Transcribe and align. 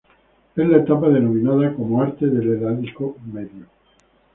Es 0.55 0.67
la 0.67 0.77
etapa 0.77 1.09
denominada 1.09 1.75
como 1.75 2.01
arte 2.01 2.25
del 2.25 2.53
Heládico 2.57 3.17
Medio. 3.31 3.67